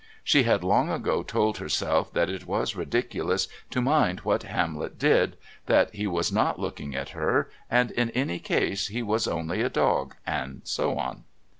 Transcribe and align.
She 0.23 0.41
had 0.45 0.63
long 0.63 0.89
ago 0.89 1.21
told 1.21 1.59
herself 1.59 2.11
that 2.13 2.27
it 2.27 2.47
was 2.47 2.75
ridiculous 2.75 3.47
to 3.69 3.81
mind 3.83 4.21
what 4.21 4.41
Hamlet 4.41 4.97
did, 4.97 5.37
that 5.67 5.93
he 5.93 6.07
was 6.07 6.31
not 6.31 6.57
looking 6.57 6.95
at 6.95 7.09
her, 7.09 7.51
and, 7.69 7.91
in 7.91 8.09
any 8.09 8.39
case, 8.39 8.87
he 8.87 9.03
was 9.03 9.27
only 9.27 9.61
a 9.61 9.69
dog 9.69 10.15
and 10.25 10.61
so 10.63 10.97
on. 10.97 11.23